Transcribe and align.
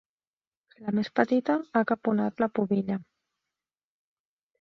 La 0.85 0.93
més 0.99 1.09
petita 1.19 1.57
ha 1.79 1.83
caponat 1.91 2.41
la 2.45 2.47
pubilla. 2.61 2.97